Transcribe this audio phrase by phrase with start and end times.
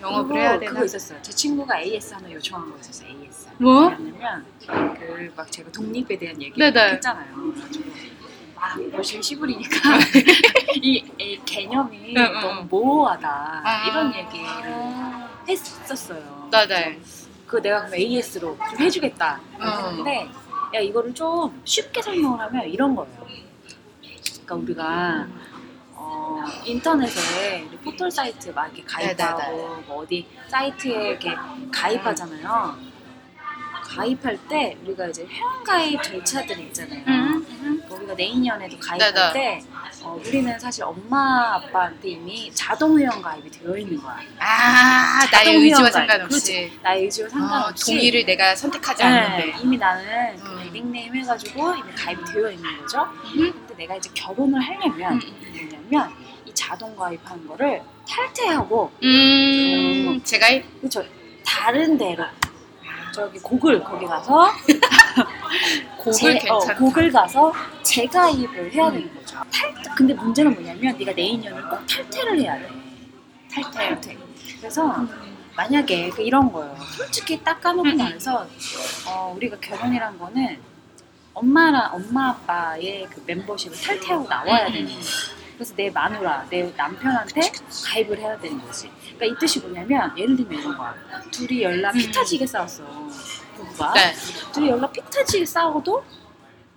[0.00, 0.72] 영업을 해야 되나?
[0.72, 1.18] 그거 있었어요.
[1.22, 3.08] 제 친구가 AS 하나 요청한 거 있었어요.
[3.08, 3.46] AS.
[3.58, 3.88] 뭐?
[3.88, 6.92] 왜냐면 그 막 제가 독립에 대한 얘기 네네.
[6.94, 7.34] 했잖아요.
[7.34, 7.90] 그래가지고
[8.54, 9.76] 막 열심히 시부리니까
[10.76, 12.40] 이, 이 개념이 응, 응.
[12.40, 13.86] 너무 모호하다 아.
[13.88, 14.46] 이런 얘기를
[15.48, 16.48] 했었어요.
[16.50, 17.00] 네네.
[17.46, 19.40] 그 내가 그럼 AS로 좀 해주겠다.
[19.60, 19.96] 어.
[19.96, 20.28] 근데
[20.74, 23.26] 야 이거를 좀 쉽게 설명을 하면 이런 거예요.
[24.46, 25.55] 그러니까 우리가 어,
[26.64, 29.84] 인터넷에 포털 사이트 막 이렇게 가입하고 네 네 네.
[29.86, 31.34] 뭐 어디 사이트에 이렇게
[31.72, 32.96] 가입하잖아요.
[33.82, 37.02] 가입할 때 우리가 이제 회원 가입 절차들이 있잖아요.
[37.06, 37.82] 음.
[37.88, 39.32] 우리가 내인연에도 가입할 네 네.
[39.32, 39.62] 때
[40.02, 44.18] 어, 우리는 사실 엄마 아빠한테 이미 자동 회원 가입이 되어 있는 거야.
[44.38, 45.92] 아, 나의 자동 의지와 회원가입.
[45.92, 46.78] 상관없이.
[46.82, 49.58] 나의 의지와 어, 상관없이 동의를 내가 선택하지 네, 않는데.
[49.62, 50.70] 이미 나는 그 음.
[50.72, 53.02] 닉네임 해가지고 이미 가입이 되어 있는 거죠.
[53.36, 53.65] 음.
[53.76, 55.80] 내가 이제 결혼을 하려면 음.
[55.90, 56.12] 뭐냐면
[56.44, 61.04] 이 자동 가입하는 거를 탈퇴하고 음, 제가 이- 그렇죠
[61.44, 62.24] 다른 데로
[63.12, 64.50] 저기 고글 거기 가서
[65.98, 66.54] 곡을 제- 괜찮다.
[66.54, 68.92] 어, 고글 가서 재가입을 해야 음.
[68.94, 69.38] 되는 거죠.
[69.52, 72.68] 탈퇴 근데 문제는 뭐냐면 네가 내 인연을 꼭 탈퇴를 해야 돼.
[73.52, 73.70] 탈퇴.
[73.78, 74.18] 탈퇴.
[74.60, 75.06] 그래서
[75.56, 76.76] 만약에 그 이런 거예요.
[76.96, 77.96] 솔직히 딱 까놓고 음.
[77.96, 78.46] 말해서
[79.06, 80.58] 어, 우리가 결혼이란 거는
[81.36, 84.72] 엄마랑 엄마 아빠의 그 멤버십을 탈퇴하고 나와야 음.
[84.72, 85.00] 되는 거예요.
[85.54, 87.40] 그래서 내 마누라, 내 남편한테
[87.84, 88.90] 가입을 해야 되는 거지.
[89.16, 90.94] 그러니까 이 뜻이 뭐냐면 예를 들면 이런 거야.
[91.30, 91.98] 둘이 연락 음.
[91.98, 92.84] 피 터지게 싸웠어.
[93.54, 93.92] 부부가.
[93.94, 94.14] 네.
[94.52, 96.02] 둘이 연락 피 터지게 싸워도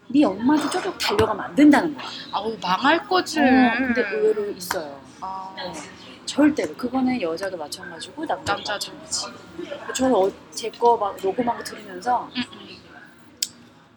[0.09, 2.05] 네 엄마도 저쪽 달려가면 안 된다는 거야.
[2.33, 3.39] 아우 망할 거지.
[3.39, 3.43] 어,
[3.77, 4.99] 근데 의외로 있어요.
[5.21, 5.73] 아, 어,
[6.25, 6.73] 절대로.
[6.75, 8.91] 그거는 여자도 마찬가지고 남자도 남자도.
[8.97, 9.25] 마찬가지.
[9.93, 12.78] 저는 어, 제거 막 녹음한 거 들으면서 음, 음.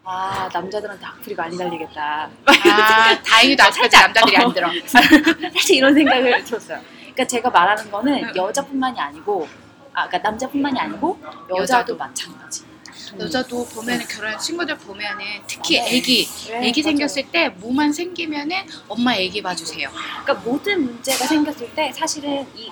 [0.04, 2.28] 아 남자들한테 악플이 많이 달리겠다.
[2.44, 4.68] 아, 다행히도 아직까지 남자들이 안 들어.
[5.54, 6.80] 사실 이런 생각을 들었어요.
[7.00, 8.32] 그러니까 제가 말하는 거는 응.
[8.34, 9.46] 여자뿐만이 아니고,
[9.92, 11.18] 아, 그러니까 남자뿐만이 아니고
[11.50, 11.96] 여자도, 여자도.
[11.96, 12.64] 마찬가지.
[13.20, 15.90] 여자도 보면은 결혼 친구들 보면은 특히 맞아요.
[15.92, 16.90] 애기 네, 애기 맞아요.
[16.96, 18.56] 생겼을 때 뭐만 생기면은
[18.88, 19.90] 엄마 애기 봐주세요.
[20.24, 22.70] 그러니까 모든 문제가 생겼을 때 사실은 이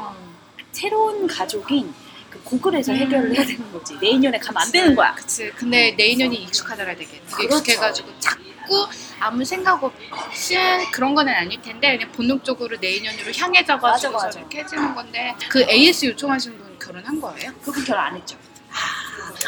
[0.72, 1.92] 새로운 가족인
[2.30, 2.96] 그 고글에서 음.
[2.96, 3.96] 해결을 해야 되는 거지.
[4.00, 5.14] 내인연에 가면 안 되는 거야.
[5.14, 5.50] 그치.
[5.56, 7.10] 근데 내 인연이 익숙하더라 되게.
[7.10, 7.56] 되게 그렇죠.
[7.58, 8.86] 익숙해가지고 자꾸
[9.18, 10.56] 아무 생각 없이
[10.92, 14.38] 그런 거는 아닐 텐데 그냥 본능적으로 내 인연으로 향해져가지고 맞아, 맞아.
[14.38, 17.52] 이렇게 해지는 건데 그 AS 요청하신 분 결혼한 거예요?
[17.62, 18.38] 그분 결혼 안 했죠.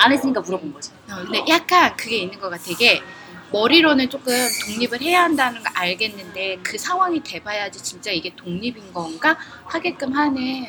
[0.00, 0.90] 안 했으니까 물어본 거지.
[1.10, 2.64] 어, 근데 약간 그게 있는 것 같아.
[2.66, 3.02] 이게
[3.52, 4.32] 머리로는 조금
[4.66, 10.66] 독립을 해야 한다는 거 알겠는데 그 상황이 돼봐야지 진짜 이게 독립인 건가 하게끔 하는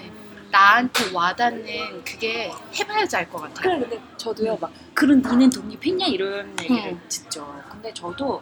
[0.53, 3.53] 나한테 와닿는 그게 해봐야지 알 것 같아요.
[3.56, 7.02] 그래 근데 저도요 막 그런 니는 독립했냐 이런 얘기를 음.
[7.09, 7.64] 듣죠.
[7.72, 8.41] 근데 저도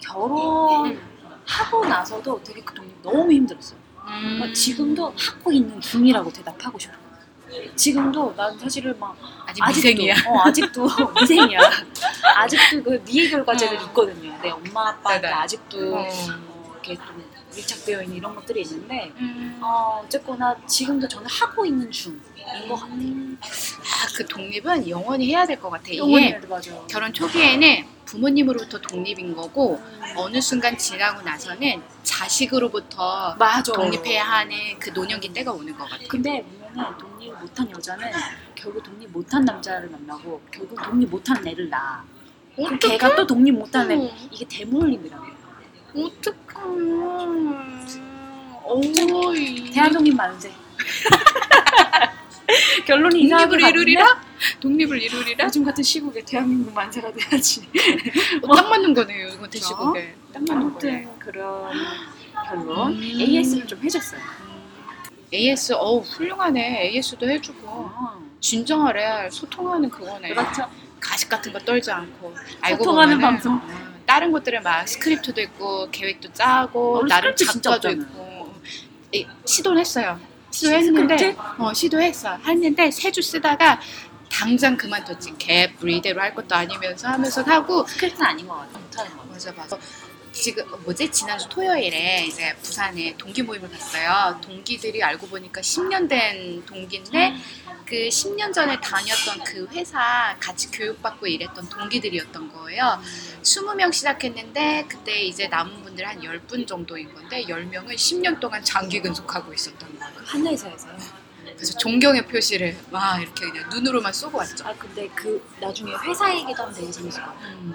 [0.00, 3.78] 결혼하고 나서도 되게 그 독립 너무 힘들었어요.
[4.08, 4.38] 음.
[4.40, 6.94] 막 지금도 하고 있는 중이라고 대답하고 싶어.
[7.76, 9.16] 지금도 난 사실은 막
[9.46, 10.14] 아직 아직도 미생이야.
[10.28, 10.88] 어, 아직도
[11.20, 11.60] 미생이야.
[12.36, 13.84] 아직도 그 미해 결 과제들이 음.
[13.86, 14.38] 있거든요.
[14.42, 15.32] 내 엄마 아빠한테 네네.
[15.40, 16.00] 아직도 어.
[16.00, 17.24] 어, 이렇게 좀
[17.56, 19.58] 밀착되어 있는 이런 것들이 있는데 음.
[19.62, 22.20] 어, 어쨌거나 지금도 저는 하고 있는 중인
[22.68, 22.96] 것 같아요.
[23.40, 25.84] 아, 그 독립은 영원히 해야 될 것 같아.
[25.88, 26.86] 이게 영원히 해도 맞아요.
[26.88, 29.80] 결혼 초기에는 부모님으로부터 독립인 거고
[30.16, 33.72] 어느 순간 지나고 나서는 자식으로부터 맞아.
[33.72, 36.04] 독립해야 하는 그 노년기 때가 오는 것 같아.
[36.08, 38.12] 근데 보면은 독립 못한 여자는
[38.54, 42.04] 결국 독립 못한 남자를 만나고 결국 독립 못한 애를 낳아.
[42.54, 43.96] 그럼 걔가 또 독립 못한 애.
[43.96, 44.10] 어.
[44.30, 45.24] 이게 대물림이라고.
[45.96, 46.36] 어떡해.
[48.64, 49.70] 어이.
[49.70, 50.52] 대한독립 만세.
[52.86, 54.20] 결론이 이상하게 독립을 이루리라?
[54.60, 55.46] 독립을 이루리라?
[55.46, 57.66] 요즘 같은 시국에 대한민국 만세가 돼야지.
[58.42, 59.28] 어, 딱 맞는 거네요.
[59.28, 60.14] 이거 대시국에.
[60.32, 61.08] 딱 맞는 거네.
[61.18, 61.72] 그런
[62.48, 62.92] 결론.
[62.92, 63.02] 음.
[63.02, 64.20] AS를 좀 해줬어요.
[65.32, 66.82] AS, 어우, 훌륭하네.
[66.82, 67.68] AS도 해주고.
[67.68, 68.22] 어.
[68.40, 69.28] 진정하래.
[69.30, 70.28] 소통하는 그거네.
[70.28, 70.70] 그렇죠.
[71.00, 72.32] 가식 같은 거 떨지 않고.
[72.60, 73.60] 알고 소통하는 보면은, 방송.
[74.06, 77.90] 어, 다른 것들은 막 스크립트도 있고, 계획도 짜고, 어, 나름 스크립트 작가도.
[77.90, 78.54] 있고.
[79.12, 80.20] 이, 시도는 했어요.
[80.52, 81.40] 시도했는데, 스크립트?
[81.58, 82.36] 어, 시도했어.
[82.36, 83.80] 했는데, 세줄 쓰다가,
[84.30, 85.34] 당장 그만뒀지.
[85.38, 88.78] 개뿔 이대로 할 것도 아니면서 하면서 하고, 스크립트는 아닌 것 같아.
[88.78, 89.32] 못하는 것 같아.
[89.32, 89.78] 맞아 맞아.
[90.36, 94.38] 지금 어, 뭐지 지난주 토요일에 이제 부산에 동기 모임을 갔어요.
[94.42, 97.34] 동기들이 알고 보니까 10년 된 동기인데
[97.86, 103.00] 그 10년 전에 다녔던 그 회사 같이 교육받고 일했던 동기들이었던 거예요.
[103.42, 109.54] 20명 시작했는데 그때 이제 남은 분들 한 10분 정도인 건데 10명은 10년 동안 장기 근속하고
[109.54, 110.12] 있었던 거예요.
[110.24, 110.88] 한 회사에서.
[111.54, 114.66] 그래서 존경의 표시를 막 이렇게 그냥 눈으로만 쏘고 왔죠.
[114.66, 117.54] 아 근데 그 나중에 회사 얘기도 하면 되게 재밌을 것 같아요.
[117.56, 117.72] 음,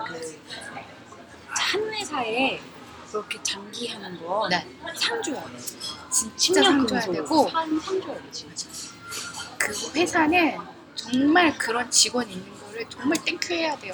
[1.51, 2.59] 한 회사에
[3.11, 4.65] 그렇게 장기 하는 건 네.
[4.95, 5.57] 상줘야 돼.
[6.09, 7.11] 진짜 10년 상줘야 근속.
[7.13, 8.47] 되고 상, 상줘야 되지.
[9.57, 10.57] 그 회사는
[10.95, 13.93] 정말 그런 직원 있는 거를 정말 땡큐해야 돼요.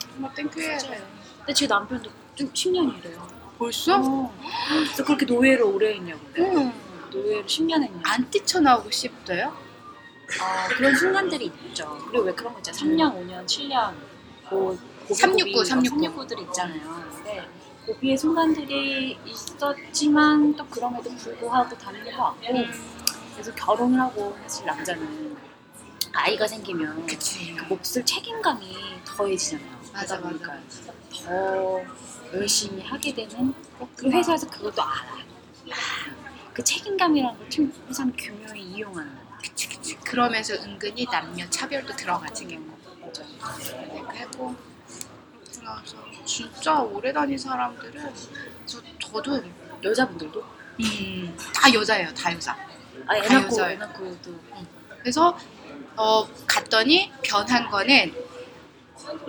[0.00, 1.06] 정말 땡큐해야 돼요.
[1.38, 3.26] 근데 제 남편도 좀 10년이래요.
[3.58, 3.96] 벌써?
[3.98, 4.34] 어.
[4.68, 6.20] 그래서 그렇게 노예를 오래 했냐고.
[6.38, 6.72] 응.
[7.10, 8.00] 노예를 10년 했냐.
[8.04, 9.56] 안 뛰쳐나오고 싶어요?
[10.40, 11.96] 아, 그런 순간들이 있죠.
[12.10, 12.82] 그리고 왜 그런 거 있잖아요.
[12.82, 13.94] 3년, 5년, 7년,
[14.50, 14.80] 고, 고비,
[15.14, 15.96] 369, 고비, 369.
[15.96, 16.80] 369들이 있잖아요.
[17.14, 17.48] 근데
[17.86, 22.40] 고비의 순간들이 있었지만 또 그럼에도 불구하고 다니는 것 같고
[23.34, 25.36] 그래서 결혼을 하고 사실 남자는
[26.12, 27.54] 아이가 생기면 그치.
[27.54, 28.74] 그 몫을 책임감이
[29.04, 29.76] 더해지잖아요.
[29.92, 30.52] 맞아, 그러다 맞아.
[30.52, 30.60] 보니까
[31.24, 31.82] 더
[32.34, 33.54] 열심히 하게 되는
[33.94, 35.26] 그 회사에서 그것도 알아요.
[36.54, 39.26] 그 책임감이라는 걸 참 회사는 교묘히 이용하는 거예요.
[39.42, 39.94] 그치, 그치.
[39.98, 42.46] 그러면서 은근히 남녀 차별도 들어가지.
[42.46, 43.22] 맞아요.
[43.92, 44.54] 네, 그리고
[45.74, 48.12] 그래서 진짜 오래 다닌 사람들은
[48.66, 49.42] 저, 저도
[49.82, 50.44] 여자분들도
[50.80, 52.56] 음, 다 여자예요, 다 여자.
[53.06, 53.70] 아, 애 다 낳고 여자예요.
[53.72, 54.34] 애 낳고도
[55.00, 55.38] 그래서
[55.96, 58.12] 어, 갔더니 변한 거는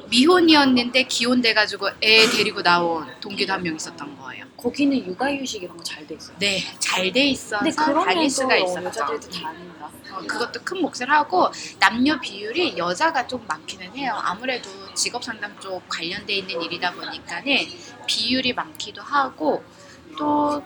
[0.09, 4.45] 미혼이었는데 기혼돼가지고 애 데리고 나온 동기도 한 명 있었던 거예요.
[4.57, 6.35] 거기는 육아휴직 이런 거 잘 돼 있어요.
[6.39, 8.83] 네, 잘 돼 있어서 근데 다닐 수가 있었죠.
[8.85, 9.85] 여자들도 다닌다.
[10.13, 14.13] 어, 그것도 큰 몫을 하고 남녀 비율이 여자가 좀 많기는 해요.
[14.23, 17.57] 아무래도 직업 상담 쪽 관련돼 있는 일이다 보니까는
[18.07, 19.63] 비율이 많기도 하고
[20.17, 20.61] 또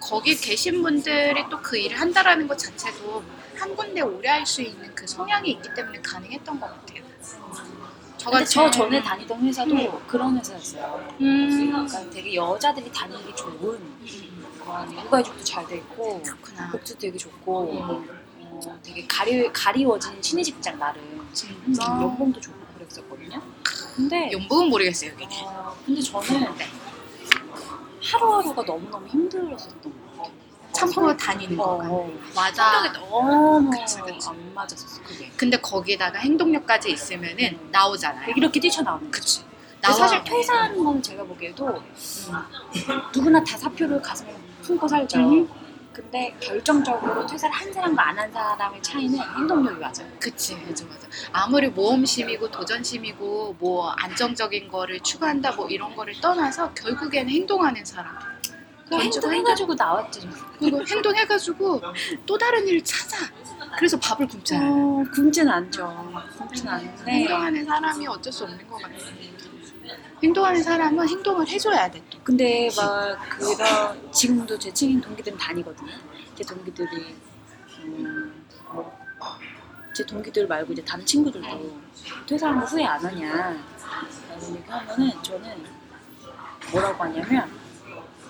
[0.00, 3.22] 거기 계신 분들이 또 그 일을 한다라는 것 자체도
[3.56, 7.02] 한 군데 오래 할 수 있는 그 성향이 있기 때문에 가능했던 것 같아요.
[8.30, 11.08] 근데 저 전에 다니던 회사도 그런 회사였어요.
[11.20, 13.80] 음, 그러니까 되게 여자들이 다니기 좋은
[14.60, 16.22] 그런 육아휴직도 잘 돼 있고.
[16.70, 18.08] 복지도 되게 좋고 음.
[18.44, 23.42] 어, 되게 가리, 가리워진 신의 직장 나름 진짜 연봉도 좋고 그랬었거든요.
[23.96, 25.32] 근데 연봉은 모르겠어요 여기는.
[25.44, 26.66] 어, 근데 저는 네.
[28.02, 30.32] 하루하루가 너무너무 힘들었었던 것 같아요.
[30.72, 32.10] 참고 다니는 어, 거가 어.
[32.34, 32.72] 맞아.
[32.82, 34.28] 성격이 너무 그치, 그치.
[34.28, 35.30] 안 맞았었어 그게.
[35.36, 37.68] 근데 거기다가 행동력까지 있으면은 음.
[37.70, 38.34] 나오잖아요.
[38.36, 39.10] 이렇게 뛰쳐나오는.
[39.10, 39.40] 그치.
[39.42, 39.94] 근데 나와.
[39.96, 41.82] 사실 퇴사하는 건 제가 보기에도
[43.14, 45.18] 누구나 다 사표를 가슴에 품고 살죠.
[45.18, 45.48] 음.
[45.92, 50.06] 근데 결정적으로 퇴사를 한 사람과 안 한 사람의 차이는 행동력이 맞아요.
[50.18, 51.06] 그치, 맞아, 맞아.
[51.32, 58.16] 아무리 모험심이고 도전심이고 뭐 안정적인 거를 추구한다 뭐 이런 거를 떠나서 결국에는 행동하는 사람.
[58.88, 60.20] 그 행동해가지고 나왔죠.
[60.58, 61.80] 그리고 행동해가지고
[62.26, 63.16] 또 다른 일을 찾아.
[63.78, 64.70] 그래서 밥을 굶잖아요.
[64.70, 66.12] 어, 굶진 않죠.
[66.38, 68.94] 굶진 않는데 행동하는 사람이 어쩔 수 없는 것 같아.
[70.22, 72.02] 행동하는 사람은 행동을 해줘야 돼.
[72.10, 72.18] 또.
[72.22, 75.90] 근데 막 그런 지금도 제 친인 동기들은 다니거든요.
[76.36, 77.16] 제 동기들이
[77.84, 78.98] 음, 뭐,
[79.94, 81.48] 제 동기들 말고 이제 다른 친구들도
[82.26, 83.60] 퇴사한 거 후회 안 하냐 라는
[84.56, 85.64] 얘기 하면은 저는
[86.70, 87.50] 뭐라고 하냐면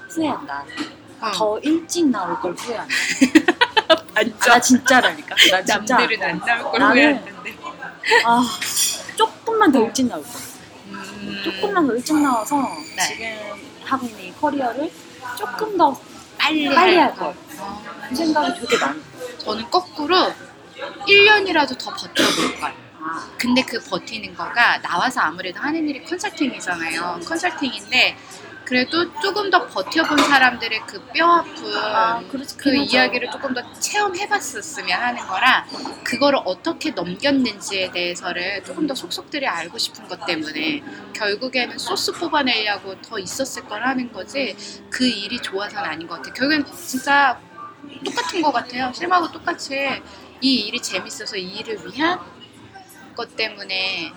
[0.08, 0.64] 후회한다.
[1.20, 1.30] 어.
[1.32, 2.94] 더 일찍 나올 걸 후회한다.
[4.14, 5.34] 아, 나 진짜라니까.
[5.50, 5.96] 나 진짜.
[5.98, 7.58] 남들은 안 나올 걸 나는- 후회하는데.
[8.24, 8.42] 아,
[9.16, 10.32] 조금만 더 일찍 나올 걸.
[11.42, 11.60] 음.
[11.60, 12.56] 조금만 더 일찍 나와서
[12.96, 13.02] 네.
[13.02, 13.26] 지금
[13.84, 14.90] 하고 있는 이 커리어를
[15.36, 15.98] 조금 더
[16.38, 17.12] 빨리, 빨리 할.
[17.18, 17.34] 어.
[18.08, 19.00] 그 생각이 되게 많아요.
[19.38, 20.32] 저는 거꾸로
[21.06, 22.74] 1년이라도 더 버텨볼 걸.
[23.04, 27.20] 아, 근데 그 버티는 거가 나와서 아무래도 하는 일이 컨설팅이잖아요.
[27.26, 28.16] 컨설팅인데
[28.64, 32.56] 그래도 조금 더 버텨본 사람들의 그 뼈 아픈 아, 그렇지.
[32.56, 35.66] 그 이야기를 조금 더 체험해봤었으면 하는 거라
[36.04, 43.18] 그거를 어떻게 넘겼는지에 대해서를 조금 더 속속들이 알고 싶은 것 때문에 결국에는 소스 뽑아내려고 더
[43.18, 44.56] 있었을 거라는 거지
[44.90, 46.32] 그 일이 좋아서는 아닌 것 같아요.
[46.34, 47.38] 결국엔 진짜
[48.04, 48.92] 똑같은 것 같아요.
[48.94, 49.76] 실마고 똑같이
[50.40, 52.18] 이 일이 재밌어서 이 일을 위한
[53.14, 54.12] 것 때문에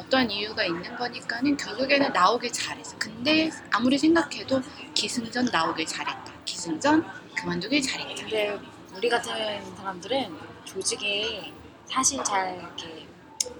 [0.00, 2.96] 어, 어떤 이유가 있는 거니까는 결국에는 나오길 잘했어.
[2.98, 4.62] 근데 아무리 생각해도
[4.94, 6.32] 기승전 나오길 잘했다.
[6.44, 7.04] 기승전
[7.36, 8.14] 그만두길 잘했다.
[8.22, 8.58] 근데
[8.96, 9.32] 우리 같은
[9.76, 11.52] 사람들은 조직에
[11.86, 13.06] 사실 잘 이렇게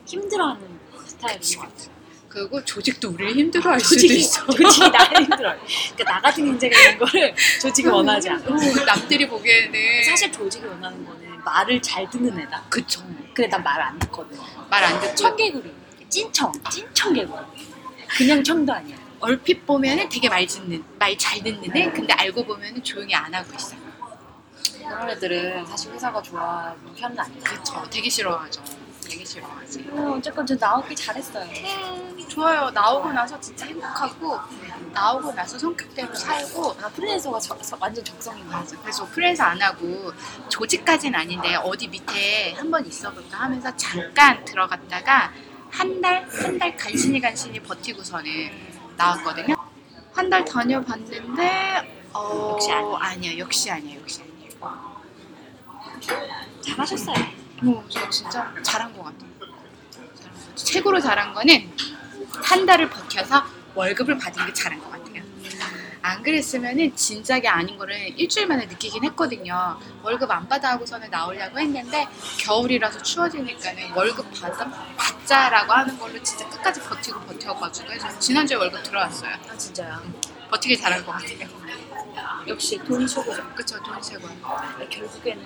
[0.06, 2.00] 힘들어하는 스타일인 것 같아요.
[2.28, 4.46] 그리고 조직도 우리를 힘들어할 수도 조직이 있어.
[4.54, 5.58] 조직이 나를 힘들어요.
[5.96, 8.84] 그러니까 나 같은 인재가 있는 거를 조직이 원하지 않아.
[8.86, 12.64] 남들이 보기에는 사실 조직이 원하는 거는 말을 잘 듣는 애다.
[12.68, 13.02] 그쵸.
[13.34, 14.38] 근데 난말 안 듣거든.
[14.68, 15.72] 말 안 듣고 청개구리,
[16.10, 17.40] 찐청, 찐청 개구리.
[18.18, 18.96] 그냥 청도 아니야.
[19.20, 21.90] 얼핏 보면은 되게 말 듣는, 말 잘 듣는 애.
[21.90, 23.76] 근데 알고 보면은 조용히 안 하고 있어.
[24.78, 27.42] 그런 애들은 사실 회사가 좋아하는 편은 아니야.
[27.44, 27.86] 그쵸.
[27.90, 28.62] 되게 싫어하죠.
[29.08, 29.88] 되게 싫어하지.
[29.92, 31.44] 어, 어쨌건 저 나오길 잘했어요.
[31.44, 32.70] 음, 좋아요.
[32.70, 34.38] 나오고 나서 진짜 행복하고
[34.92, 38.48] 나오고 나서 성격대로 살고 아, 프리랜서가 적- 서- 완전 적성인.
[38.48, 38.76] 맞아.
[38.80, 40.12] 그래서 프레스 안 하고
[40.48, 45.32] 조직까지는 아닌데 어디 밑에 한 번 있어볼까 하면서 잠깐 들어갔다가
[45.70, 48.30] 한 달, 한 달 간신히 간신히 버티고서는
[48.96, 49.54] 나왔거든요.
[50.12, 52.98] 한 달 다녀봤는데 어, 역시 아니야.
[53.00, 53.38] 아니야.
[53.38, 54.00] 역시 아니야.
[54.00, 54.90] 역시 아니야.
[56.60, 57.16] 잘하셨어요.
[57.64, 59.30] 어, 저 진짜 잘한 것 같아요.
[59.40, 59.56] 잘한 것
[60.16, 60.54] 같아요.
[60.56, 61.70] 최고로 잘한 거는
[62.42, 64.99] 한 달을 버텨서 월급을 받은 게 잘한 것 같아요.
[66.10, 69.78] 안 그랬으면은 진작에 아닌 거를 일주일 만에 느끼긴 했거든요.
[70.02, 72.08] 월급 안 받아 하고서는 나오려고 했는데
[72.40, 79.30] 겨울이라서 추워지니까는 월급 받아 받자라고 하는 걸로 진짜 끝까지 버티고 버텨가지고 해서 지난주에 월급 들어왔어요.
[79.48, 80.02] 아 진짜요.
[80.50, 81.48] 버티길 잘한 것 같아요.
[82.48, 83.48] 역시 돈이 최고죠.
[83.54, 84.26] 그쵸 돈이 최고.
[84.90, 85.44] 결국에는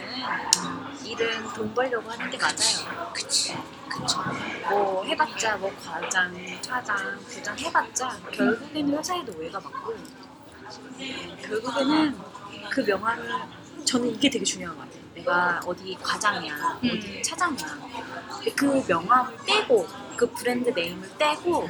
[1.04, 3.12] 일은 돈 벌려고 하는 게 맞아요.
[3.12, 3.54] 그치.
[3.86, 4.24] 그쵸.
[4.70, 9.94] 뭐 해봤자 뭐 과장, 차장, 부장 해봤자 결국에는 회사에도 오해가 많고
[11.46, 12.16] 결국에는
[12.70, 13.28] 그 명함을
[13.84, 15.02] 저는 이게 되게 중요한 것 같아요.
[15.14, 16.90] 내가 어디 과장이야, 음.
[16.90, 17.78] 어디 차장이야.
[18.56, 21.68] 그 명함을 떼고 그 브랜드 네임을 떼고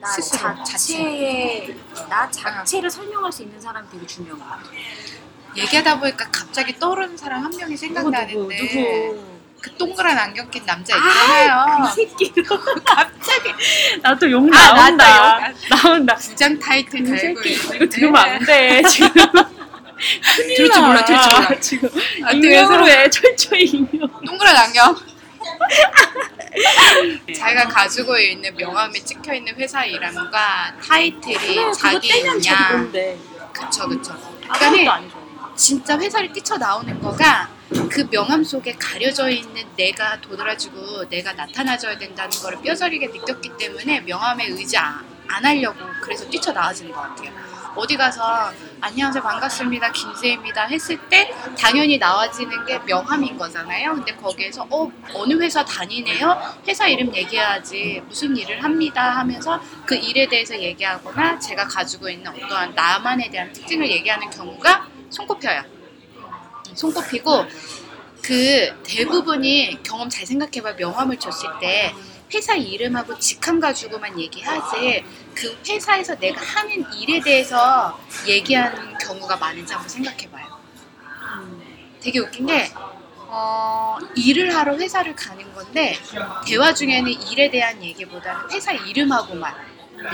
[0.00, 1.76] 나 스스로, 자체의
[2.08, 4.70] 나 자체를 설명할 수 있는 사람이 되게 중요한 것 같아요.
[5.56, 9.14] 얘기하다 보니까 갑자기 떠오르는 사람 한 명이 생각나는데
[9.60, 11.84] 그 동그란 안경 낀 남자 있잖아요.
[11.84, 13.21] 그 새끼로 갑자기
[14.02, 15.52] 나또욕 아, 나온다.
[15.68, 16.14] 나온다.
[16.16, 18.82] 부장 타이틀 이 달고 새끼 있는데 이거 들으면 안 돼.
[18.82, 19.10] 지금
[20.56, 21.60] 들을 줄 몰라, 들을 줄 몰라.
[21.60, 21.88] 지금
[22.24, 23.10] 아, 그래서 해.
[23.10, 24.08] 철저히 익명.
[24.26, 24.96] 동그란 안경.
[27.36, 32.86] 자기가 가지고 있는 명함에 찍혀 있는 회사 이름과 타이틀이 그거 자기 떼면 있냐.
[33.52, 34.12] 그쵸 그쵸.
[34.48, 35.21] 아무것도 그러니까 아니죠.
[35.54, 37.48] 진짜 회사를 뛰쳐나오는 거가
[37.90, 44.46] 그 명함 속에 가려져 있는 내가 도드라지고 내가 나타나줘야 된다는 걸 뼈저리게 느꼈기 때문에 명함에
[44.46, 47.52] 의지 안, 안 하려고 그래서 뛰쳐나와지는 것 같아요.
[47.74, 53.94] 어디 가서 안녕하세요 반갑습니다 김세입니다 했을 때 당연히 나와지는 게 명함인 거잖아요.
[53.94, 56.58] 근데 거기에서 어 어느 회사 다니네요.
[56.68, 62.74] 회사 이름 얘기해야지 무슨 일을 합니다 하면서 그 일에 대해서 얘기하거나 제가 가지고 있는 어떠한
[62.74, 65.62] 나만에 대한 특징을 얘기하는 경우가 손꼽혀요.
[66.16, 67.46] 음, 손꼽히고
[68.22, 71.94] 그 대부분이 경험 잘 생각해봐 명함을 줬을 때
[72.34, 75.04] 회사 이름하고 직함 가지고만 얘기하지
[75.34, 80.46] 그 회사에서 내가 하는 일에 대해서 얘기하는 경우가 많은지 한번 생각해봐요.
[82.00, 82.72] 되게 웃긴 게
[83.34, 85.96] 어, 일을 하러 회사를 가는 건데
[86.46, 89.54] 대화 중에는 일에 대한 얘기보다는 회사 이름하고만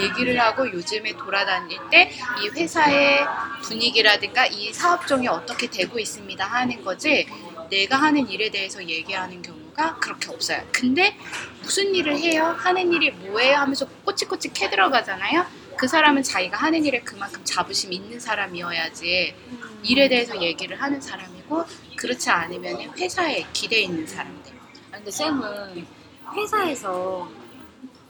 [0.00, 2.10] 얘기를 하고 요즘에 돌아다닐 때
[2.42, 3.26] 이 회사의
[3.62, 7.26] 분위기라든가 이 사업종이 어떻게 되고 있습니다 하는 거지
[7.70, 10.62] 내가 하는 일에 대해서 얘기하는 경우가 그렇게 없어요.
[10.72, 11.16] 근데
[11.62, 12.54] 무슨 일을 해요?
[12.58, 13.56] 하는 일이 뭐예요?
[13.56, 15.46] 하면서 꼬치꼬치 캐 들어가잖아요.
[15.76, 19.34] 그 사람은 자기가 하는 일에 그만큼 자부심 있는 사람이어야지
[19.82, 21.64] 일에 대해서 얘기를 하는 사람이고
[21.96, 24.52] 그렇지 않으면 회사에 기대 있는 사람들.
[24.92, 25.86] 아, 근데 쌤은
[26.34, 27.30] 회사에서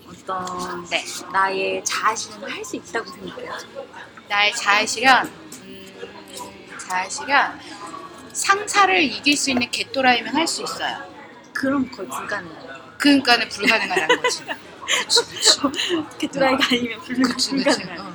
[0.09, 1.05] 어떤 네.
[1.33, 3.53] 나의 자아실현을 할 수 있다고 생각해요.
[4.29, 5.27] 나의 자아실현,
[5.63, 7.61] 음, 자아실현
[8.33, 11.09] 상사를 이길 수 있는 개또라이면 할 수 있어요.
[11.53, 12.79] 그럼 거의 불가능해요.
[12.99, 14.45] 그러니까는 불가능하다는 거지.
[14.87, 15.61] 그치, 그치.
[16.19, 17.65] 개뚜라이가 아니면 불가- 그치, 그치.
[17.65, 18.01] 불가능해요.
[18.03, 18.15] 어.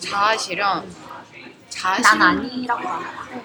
[0.00, 0.68] 자아실현.
[0.84, 2.22] 난 자아실현.
[2.22, 3.02] 아니라고 봐.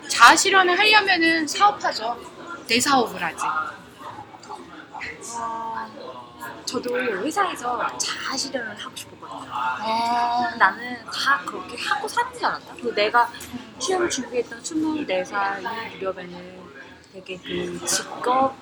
[0.08, 2.20] 자아실현을 하려면은 사업하죠.
[2.68, 3.44] 내 사업을 하지.
[5.38, 6.29] 어,
[6.70, 6.96] 저도
[7.26, 9.52] 회사에서 자아실현을 하고 싶었거든요.
[9.52, 12.74] 어, 나는 다 그렇게 하고 사는 줄 알았다.
[12.76, 13.32] 그리고 내가
[13.80, 16.60] 시험 준비했던 24살 이 무렵에는
[17.12, 18.56] 되게 그 직업,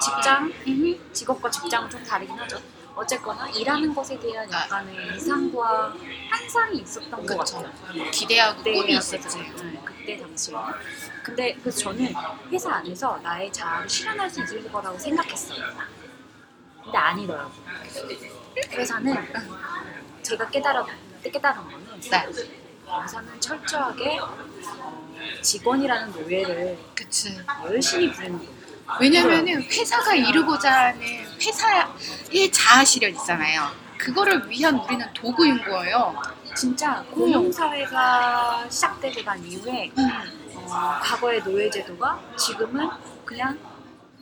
[0.00, 2.60] 직장, 음, 직업과 직장은 좀 다르긴 하죠.
[2.94, 5.96] 어쨌거나 일하는 것에 대한 약간의 이상과
[6.30, 7.56] 환상이 있었던 것 그쵸.
[7.56, 8.10] 같아요.
[8.12, 8.92] 기대하고 그때 꿈이.
[8.92, 9.38] 있었지.
[9.38, 10.54] 네, 그때 당시에.
[11.24, 12.14] 근데 그래서 저는
[12.52, 15.64] 회사 안에서 나의 자아를 실현할 수 있을 거라고 생각했어요.
[16.82, 17.62] 근데 아니더라고요.
[18.72, 19.16] 회사는
[20.22, 20.86] 제가 깨달아,
[21.22, 22.26] 깨달은 거는 네.
[23.02, 24.36] 회사는 철저하게 어,
[25.40, 27.38] 직원이라는 노예를 그치.
[27.64, 28.52] 열심히 부리는 거예요.
[29.00, 31.00] 왜냐면은 회사가 이루고자 하는
[31.40, 33.70] 회사의 자아 실현 있잖아요.
[33.96, 36.20] 그거를 위한 우리는 도구인 거예요.
[36.54, 40.10] 진짜 공용사회가 시작되고 난 이후에 음.
[40.56, 42.90] 어, 과거의 노예제도가 지금은
[43.24, 43.58] 그냥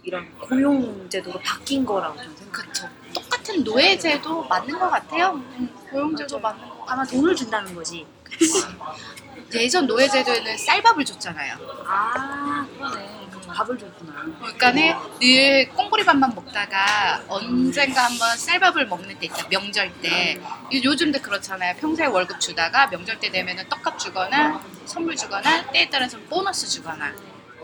[0.03, 2.73] 이런 고용 제도로 바뀐 거라고 저는 생각해요.
[2.73, 2.89] 그쵸.
[3.15, 5.33] 똑같은 노예제도 맞는 것 같아요.
[5.33, 6.85] 음, 고용제도 맞는 것 같아요.
[6.89, 8.07] 아마 돈을 준다는 거지.
[9.55, 11.57] 예전 노예제도에는 쌀밥을 줬잖아요.
[11.87, 13.21] 아, 그러네.
[13.53, 14.25] 밥을 줬구나.
[14.39, 20.41] 그러니까는 늘 꽁보리 밥만 먹다가 언젠가 한번 쌀밥을 먹는 때 있잖아 명절 때
[20.73, 26.69] 요즘도 그렇잖아요 평소에 월급 주다가 명절 때 되면은 떡값 주거나 선물 주거나 때에 따라서 보너스
[26.69, 27.13] 주거나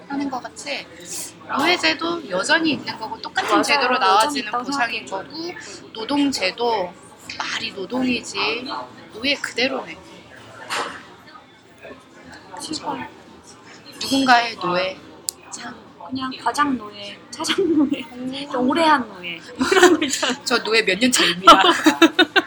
[0.09, 0.87] 하는 것 같이
[1.59, 3.63] 노예제도 여전히 있는 거고 똑같은.
[3.63, 5.25] 제도로 나와지는 보상인 거고
[5.93, 6.93] 노동제도
[7.39, 8.65] 말이 노동이지
[9.13, 9.97] 노예 그대로네
[12.61, 13.09] 시발.
[14.01, 14.97] 누군가의 노예
[15.51, 15.75] 참
[16.09, 20.45] 그냥 과장 노예, 차장 노예, 좀 오래 한 노예 뭐 이런 거 있잖아요.
[20.45, 21.63] 저 노예 몇년 차입니다.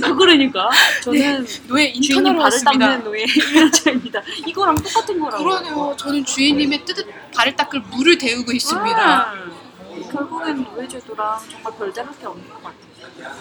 [0.00, 0.70] 그거라니까.
[1.02, 2.64] 저는 노예 주인님 인턴으로 발을.
[2.64, 4.22] 닦는 노예 1년차입니다.
[4.46, 5.44] 이거랑 똑같은 거라고.
[5.44, 5.96] 그러네요.
[5.98, 9.32] 저는 주인님의 뜨뜻 발을 닦을 물을 데우고 있습니다.
[9.34, 9.50] 음.
[10.12, 13.34] 결국엔 노예 제도랑 정말 별다를게 없는 것 같아요.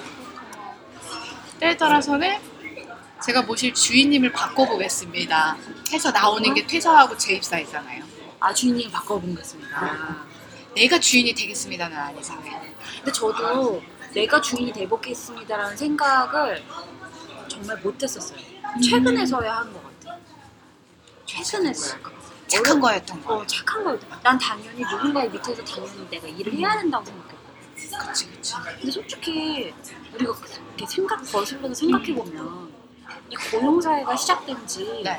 [1.59, 2.38] 때에 따라서는
[3.25, 5.57] 제가 모실 주인님을 바꿔보겠습니다.
[5.91, 8.03] 해서 나오는 게 퇴사하고 재입사이잖아요.
[8.39, 10.17] 아 주인님 바꿔보겠습니다.
[10.75, 12.62] 내가 주인이 되겠습니다는 아니잖아요.
[12.98, 13.81] 근데 저도
[14.13, 16.63] 내가 주인이 돼보겠습니다라는 생각을
[17.48, 18.38] 정말 못했었어요.
[18.84, 20.20] 최근에서야 한 것 같아요.
[21.25, 22.00] 최근에서야.
[22.48, 23.36] 착한 거였던 거.
[23.36, 24.20] 어 착한 거였다.
[24.24, 28.08] 난 당연히 누군가의 밑에서 당연히 내가 일을 해야 된다고 생각했거든.
[28.08, 28.54] 그치 그치.
[28.80, 29.74] 근데 솔직히
[30.16, 30.34] 우리가
[30.75, 32.70] 이렇게 생각 거슬러서 생각해 보면
[33.30, 35.18] 이 고용 사회가 시작된 지 네.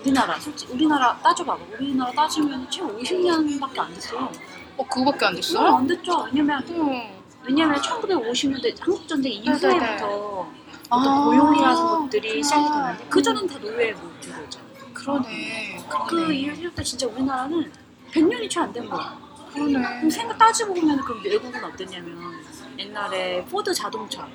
[0.00, 1.64] 우리나라 솔직히 우리나라 따져봐봐.
[1.78, 4.30] 우리나라 따지면 최소 50년밖에 안 됐어.
[4.76, 5.76] 어 그거밖에 안 어, 됐어요?
[5.76, 6.22] 안 됐죠.
[6.32, 7.15] 왜냐면 음.
[7.46, 9.32] 왜냐면 1950년대 한국 전쟁.
[9.32, 10.50] 이후에부터
[10.88, 12.62] 어떤 아, 고용이라는 것들이 시작이.
[12.64, 14.64] 됐는데 그 전엔 다 노예 모드였잖아.
[14.94, 15.84] 그러네.
[15.88, 16.34] 그 그러네.
[16.34, 17.70] 이후 때 진짜 우리나라는
[18.12, 19.16] 100년이 채 안 된 거야.
[19.52, 20.10] 그럼 그러네.
[20.10, 22.44] 생각 따지고 보면 그럼 외국은 어땠냐면
[22.78, 24.26] 옛날에 포드 자동차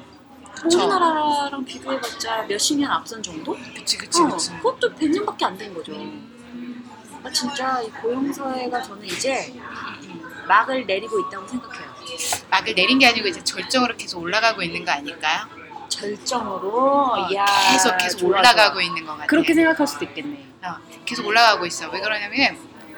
[0.56, 0.78] 그쵸.
[0.80, 3.56] 우리나라랑 비교해봤자 몇십 년 앞선 정도?
[3.76, 4.52] 그치 그치 어, 그치.
[4.58, 5.94] 그것도 100년밖에 안 된 거죠.
[5.94, 6.90] 음.
[7.24, 9.54] 아, 진짜 이 고용사회가 저는 이제
[10.48, 11.91] 막을 내리고 있다고 생각해요.
[12.50, 15.46] 막을 내린 게 아니고 이제 절정으로 계속 올라가고 있는 거 아닐까요?
[15.90, 18.82] 절정으로 어, 이야, 계속 계속 좋아, 올라가고 좋아.
[18.82, 19.28] 있는 것 같아요.
[19.28, 20.44] 그렇게 생각할 수도 있겠네.
[20.64, 21.90] 어, 계속 올라가고 있어.
[21.90, 22.58] 왜 그러냐면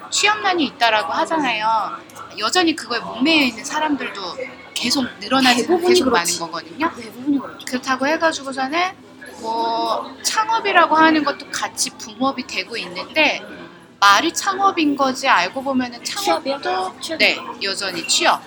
[0.10, 1.98] 취업난이 있다라고 하잖아요.
[2.40, 4.22] 여전히 그거에 목매여 있는 사람들도
[4.74, 6.04] 계속 늘어나지 계속 그렇지.
[6.04, 6.92] 많은 거거든요.
[6.96, 7.66] 대부분이 그렇죠.
[7.66, 8.92] 그렇다고 해가지고서는
[9.42, 13.42] 뭐 창업이라고 하는 것도 같이 붕업이 되고 있는데
[14.00, 16.04] 말이 창업인 거지 알고 보면은?
[16.04, 17.18] 창업도 취업이요?
[17.18, 18.42] 네 여전히 취업.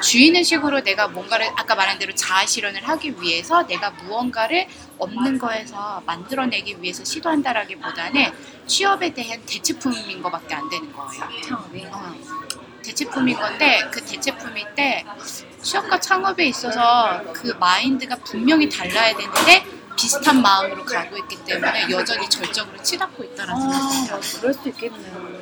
[0.00, 4.66] 주인의식으로 내가 뭔가를 아까 말한 대로 자아 실현을 하기 위해서 내가 무언가를
[4.98, 8.32] 없는 거에서 만들어내기 위해서 시도한다라기보다는
[8.66, 11.90] 취업에 대한 대체품인 것밖에 안 되는 거예요.
[11.92, 12.14] 어,
[12.82, 15.04] 대체품인 건데 그 대체품일 때
[15.62, 19.64] 취업과 창업에 있어서 그 마인드가 분명히 달라야 되는데
[19.96, 24.18] 비슷한 마음으로 가고 있기 때문에 여전히 절정으로 치닫고 있다는 생각이 들어요.
[24.18, 25.35] 아, 그럴 수도 있겠네요.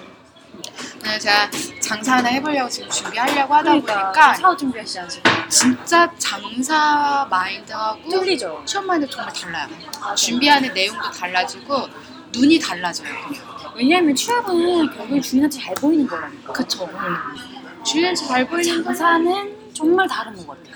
[1.04, 5.48] 그래서 제가 장사 하나 해보려고 지금 준비하려고 하다 그러니까 보니까 사업 준비하시지 지금.
[5.50, 8.62] 진짜 장사 마인드하고 뚫리죠.
[8.64, 9.68] 취업 마인드 정말 달라요.
[10.16, 11.88] 준비하는 내용도 달라지고
[12.32, 13.08] 눈이 달라져요.
[13.76, 16.52] 왜냐하면 취업은 결국 주인한테 잘 보이는 거라니까.
[16.54, 16.88] 그쵸.
[17.84, 20.74] 주인한테 잘 보이는 거 장사는 정말 다른 것 같아요.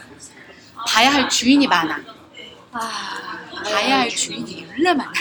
[0.86, 1.98] 봐야 할 주인이 많아.
[2.72, 2.80] 아,
[3.64, 5.12] 봐야 할 주인이 열나 많아.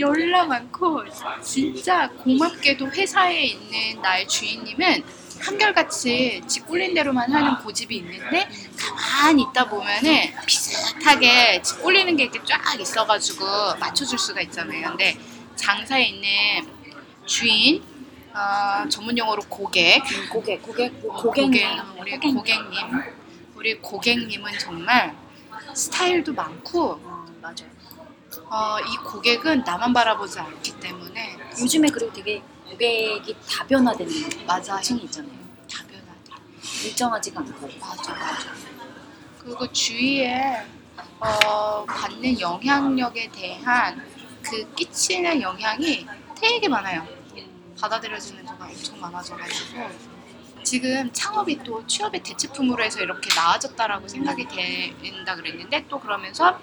[0.00, 1.04] 열나 많고
[1.42, 5.04] 진짜 고맙게도 회사에 있는 나의 주인님은
[5.40, 12.40] 한결같이 집 꿀린 대로만 하는 고집이 있는데 가만히 있다 보면은 비슷하게 집 꿀리는 게 이렇게
[12.44, 13.44] 쫙 있어가지고
[13.78, 14.88] 맞춰줄 수가 있잖아요.
[14.88, 15.18] 근데
[15.56, 16.68] 장사에 있는
[17.24, 17.82] 주인,
[18.34, 21.62] 어, 전문 용어로 고객, 고객, 고객, 어, 고객님,
[21.96, 23.02] 고객, 우리 고객님,
[23.54, 25.14] 우리 고객님은 정말
[25.74, 27.79] 스타일도 많고 어, 맞아요.
[28.48, 35.32] 어, 이 고객은 나만 바라보지 않기 때문에 요즘에 그리고 되게 고객이 다변화되는 맞아 층이 있잖아요.
[35.72, 36.30] 다변하대.
[36.84, 37.68] 일정하지가 않고.
[37.80, 38.52] 맞아 맞아.
[39.42, 40.64] 그리고 주위에
[41.18, 44.06] 어, 받는 영향력에 대한
[44.42, 46.06] 그 끼치는 영향이
[46.40, 47.06] 되게 많아요.
[47.80, 49.88] 받아들여지는 데가 엄청 많아져가지고
[50.62, 56.60] 지금 창업이 또 취업의 대체품으로 해서 이렇게 나아졌다라고 생각이 된다 그랬는데 또 그러면서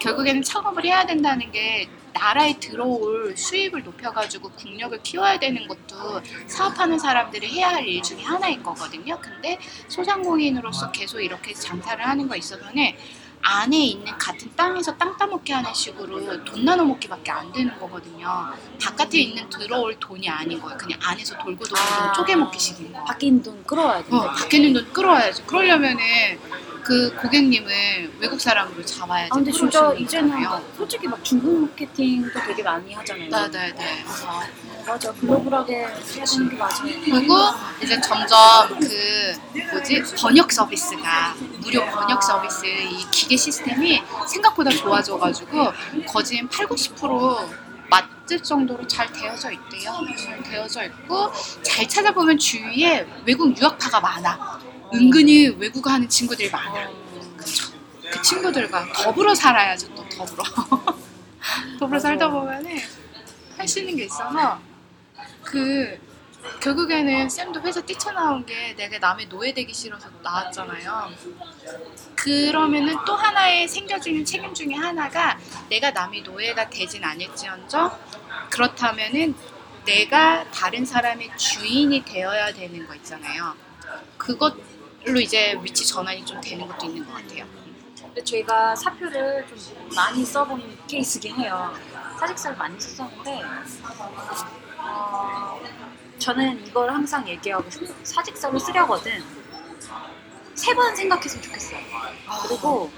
[0.00, 7.46] 결국에는 창업을 해야 된다는 게 나라에 들어올 수입을 높여가지고 국력을 키워야 되는 것도 사업하는 사람들이
[7.48, 9.18] 해야 할 일 중에 하나인 거거든요.
[9.20, 12.96] 근데 소상공인으로서 계속 이렇게 장사를 하는 거 있어서는
[13.42, 18.26] 안에 있는 같은 땅에서 땅 따먹기 하는 식으로 돈 나눠 먹기밖에 안 되는 거거든요.
[18.82, 20.76] 바깥에 있는 들어올 돈이 아닌 거예요.
[20.78, 22.12] 그냥 안에서 돌고 돌고 아.
[22.12, 23.04] 쪼개 먹기식인 거.
[23.04, 24.08] 밖에 있는 돈 끌어와야 돼.
[24.16, 25.44] 어, 밖에 있는 돈 끌어와야지.
[25.44, 26.00] 그러려면은
[26.86, 29.30] 그 고객님을 외국 사람으로 잡아야지.
[29.32, 30.32] 아 근데 진짜 이제는.
[30.76, 33.28] 솔직히 막 중국 마케팅도 되게 많이 하잖아요.
[33.28, 34.04] 네네네.
[34.86, 36.70] 맞아 글로벌하게 해야 되는 게 맞아요.
[37.04, 37.34] 그리고
[37.82, 39.34] 이제 점점 그
[39.72, 45.72] 뭐지 번역 서비스가 무료 번역 서비스 이 기계 시스템이 생각보다 좋아져가지고
[46.06, 47.48] 거진 8, 90%
[47.90, 49.98] 맞을 정도로 잘 되어져 있대요.
[50.16, 54.65] 잘 되어져 있고 잘 찾아보면 주위에 외국 유학파가 많아.
[54.94, 56.90] 은근히 외국어 하는 친구들이 많아.
[57.36, 57.72] 그쵸.
[58.10, 60.44] 그 친구들과 더불어 살아야죠 또 더불어.
[61.78, 62.78] 더불어 살다 보면은
[63.56, 64.60] 할 수 있는 게 있어서
[65.42, 65.98] 그
[66.60, 71.10] 결국에는 쌤도 회사 뛰쳐나온 게 내가 남의 노예되기 싫어서 나왔잖아요.
[72.14, 77.90] 그러면은 또 하나의 생겨지는 책임 중에 하나가 내가 남의 노예가 되진 않을지언정
[78.50, 79.34] 그렇다면은
[79.84, 83.54] 내가 다른 사람의 주인이 되어야 되는 거 있잖아요.
[84.18, 84.54] 그것
[85.06, 87.46] 로 이제 위치 전환이 좀 되는 것도 있는 것 같아요.
[88.00, 91.72] 근데 저희가 사표를 좀 많이 써본 케이스긴 해요.
[92.18, 93.42] 사직서를 많이 썼었는데
[94.78, 95.60] 어,
[96.18, 97.94] 저는 이걸 항상 얘기하고 싶어요.
[98.02, 99.22] 사직서를 쓰려거든
[100.56, 101.78] 세 번 생각했으면 좋겠어요.
[102.48, 102.90] 그리고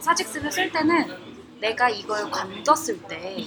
[0.00, 1.16] 사직서를 쓸 때는
[1.60, 3.38] 내가 이걸 관뒀을 때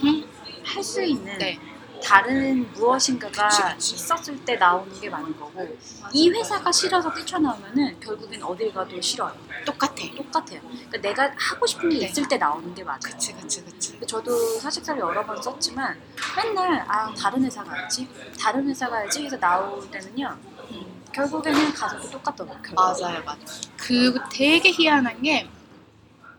[0.65, 1.57] 할 수 있는 네.
[2.03, 3.95] 다른 무엇인가가 그치, 그치.
[3.95, 5.77] 있었을 때 나오는 게 많은 거고
[6.13, 9.35] 이 회사가 싫어서 뛰쳐나오면은 결국엔 어딜 가도 싫어요.
[9.65, 9.95] 똑같아.
[10.15, 10.61] 똑같아요.
[10.61, 12.05] 그러니까 내가 하고 싶은 게 네.
[12.05, 12.99] 있을 때 나오는 게 맞아요.
[13.03, 13.91] 그치, 그치, 그치.
[13.91, 15.99] 근데 저도 사직서를 여러 번 썼지만
[16.37, 18.07] 맨날 아 다른 회사 가야지
[18.39, 20.37] 다른 회사 가야지 해서 나올 때는요
[20.71, 21.01] 음.
[21.11, 22.75] 결국에는 가서 또 똑같더라고요 결국.
[22.75, 23.39] 맞아요, 맞아요.
[23.77, 25.49] 그 되게 희한한 게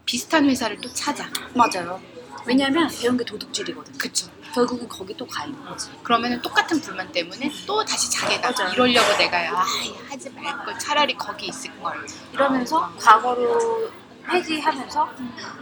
[0.07, 1.29] 비슷한 회사를 또 찾아.
[1.55, 2.01] 맞아요
[2.47, 4.29] 왜냐면 배운 게 도둑질이거든요 그쵸.
[4.55, 8.73] 결국은 거기 또 가 있는 거지 그러면은 똑같은 불만 때문에 또 다시 자기가 맞아요.
[8.73, 9.65] 이러려고 내가 아
[10.11, 11.95] 하지 말 걸 차라리 거기 있을 걸.
[12.33, 13.91] 이러면서 과거로
[14.29, 15.09] 회귀하면서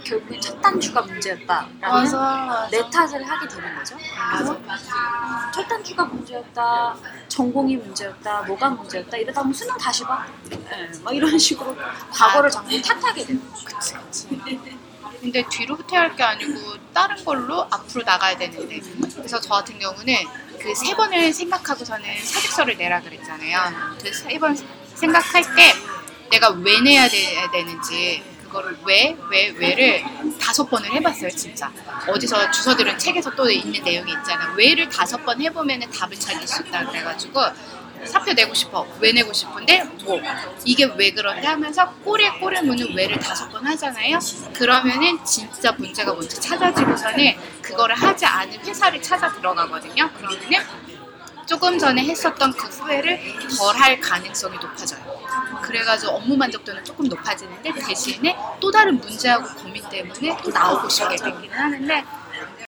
[0.05, 2.69] 결국엔 첫 단추가 문제였다라는 맞아.
[2.71, 3.97] 내 탓을 하게 되는 거죠
[4.33, 4.59] 그래서.
[5.55, 6.97] 첫 단추가 문제였다,
[7.29, 10.27] 전공이 문제였다, 뭐가 문제였다 이러다 보면 수능 다시 봐.
[10.53, 11.75] 예, 막 이런 식으로
[12.11, 13.39] 과거를 자꾸 탓하게 돼요.
[13.65, 14.29] 그치, 그치.
[15.21, 18.81] 근데 뒤로 후퇴할 게 아니고 다른 걸로 앞으로 나가야 되는데
[19.17, 20.15] 그래서 저 같은 경우는
[20.61, 23.97] 그 세 번을 생각하고서는 사직서를 내라 그랬잖아요.
[24.03, 24.57] 그 세 번
[24.95, 25.73] 생각할 때
[26.31, 27.17] 내가 왜 내야 되,
[27.53, 30.03] 되는지 그거를 왜, 왜, 왜를
[30.41, 31.71] 다섯 번을 해봤어요, 진짜.
[32.09, 34.53] 어디서 주워 들은 책에서 또 있는 내용이 있잖아.
[34.57, 37.41] 왜를 다섯 번 해보면 답을 찾을 수 있다 그래가지고
[38.05, 38.87] 사표 내고 싶어.
[39.01, 40.21] 왜 내고 싶은데 뭐
[40.65, 44.19] 이게 왜 그런데 하면서 꼬리에 꼬리에 무는 왜를 다섯 번 하잖아요.
[44.55, 50.11] 그러면은 진짜 문제가 뭔지 찾아지고서는 그거를 하지 않은 회사를 찾아 들어가거든요.
[50.13, 50.59] 그러면은
[51.47, 53.19] 조금 전에 했었던 그 후회를
[53.57, 55.01] 덜 할 가능성이 높아져요.
[55.63, 61.59] 그래가지고 업무 만족도는 조금 높아지는데 대신에 또 다른 문제하고 고민 때문에 또 나오고 싶게 되기는
[61.59, 62.05] 하는데